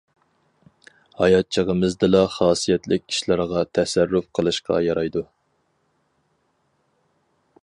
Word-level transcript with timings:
ھايات 1.19 1.51
چېغىمىزدىلا 1.57 2.23
خاسىيەتلىك 2.37 3.05
ئىشلارغا 3.15 3.63
تەسەررۇپ 3.79 4.33
قىلىشقا 4.39 4.83
يارايدۇ. 4.89 5.27